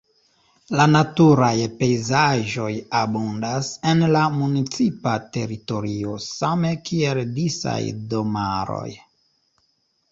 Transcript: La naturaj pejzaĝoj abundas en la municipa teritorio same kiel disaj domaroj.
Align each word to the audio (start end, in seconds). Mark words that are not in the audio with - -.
La 0.77 0.85
naturaj 0.93 1.51
pejzaĝoj 1.81 2.71
abundas 3.01 3.69
en 3.93 4.01
la 4.17 4.25
municipa 4.39 5.15
teritorio 5.37 6.17
same 6.33 6.75
kiel 6.91 7.25
disaj 7.41 7.81
domaroj. 8.17 8.87